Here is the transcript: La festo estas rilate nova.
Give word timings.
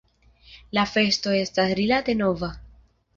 La 0.77 0.85
festo 0.93 1.33
estas 1.41 1.73
rilate 1.81 2.17
nova. 2.23 2.51